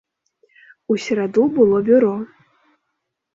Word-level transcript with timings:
У 0.93 0.97
сераду 1.03 1.45
было 1.59 1.83
бюро. 1.91 2.15